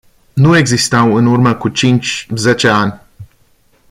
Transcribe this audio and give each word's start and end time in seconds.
Nu 0.33 0.55
existau 0.57 1.13
în 1.15 1.25
urmă 1.25 1.53
cu 1.55 1.69
cinci-zece 1.69 2.67
ani. 2.67 3.01